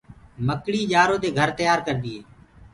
[0.47, 2.21] مڪڙيٚ ڃآرو دي گھر تيآر ڪردي هي۔